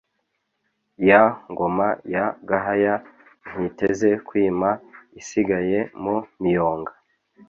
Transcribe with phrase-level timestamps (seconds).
[1.09, 1.21] Ya
[1.51, 2.95] ngoma ya Gahaya
[3.51, 4.69] Ntiteze kwima
[5.19, 6.93] isigaye mu miyonga,